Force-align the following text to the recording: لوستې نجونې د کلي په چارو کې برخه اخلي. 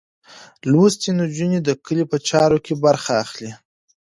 لوستې 0.71 1.09
نجونې 1.19 1.59
د 1.63 1.69
کلي 1.85 2.05
په 2.11 2.17
چارو 2.27 2.57
کې 2.65 2.73
برخه 2.85 3.11
اخلي. 3.23 3.51